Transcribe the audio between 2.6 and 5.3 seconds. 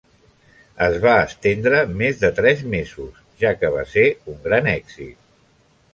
mesos, ja que va ser un gran èxit.